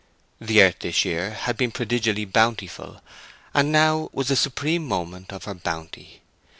[0.39, 3.03] The earth this year had been prodigally bountiful,
[3.53, 6.23] and now was the supreme moment of her bounty.